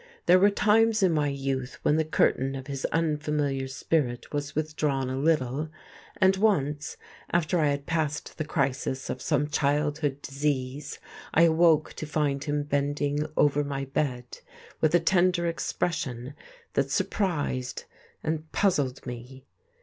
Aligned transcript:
There 0.25 0.39
were 0.39 0.49
times 0.49 1.03
in 1.03 1.11
my 1.11 1.27
youth 1.27 1.77
when 1.83 1.95
the 1.95 2.03
curtain 2.03 2.55
of 2.55 2.65
his 2.65 2.85
unfamiliar 2.85 3.67
spirit 3.67 4.33
was 4.33 4.55
withdrawn 4.55 5.11
a 5.11 5.15
little: 5.15 5.69
and 6.17 6.35
once, 6.37 6.97
after 7.31 7.59
I 7.59 7.67
had 7.67 7.85
passed 7.85 8.39
the 8.39 8.43
crisis 8.43 9.11
of 9.11 9.21
some 9.21 9.45
childhood 9.47 10.19
disease, 10.23 10.97
I 11.35 11.43
awoke 11.43 11.93
to 11.93 12.07
find 12.07 12.43
him 12.43 12.63
bending 12.63 13.27
over 13.37 13.63
my 13.63 13.85
bed 13.85 14.39
with 14.79 14.95
a 14.95 14.99
tender 14.99 15.45
expression 15.45 16.33
that 16.73 16.89
surprised 16.89 17.83
and 18.23 18.51
puzzled 18.51 19.05
me. 19.05 19.45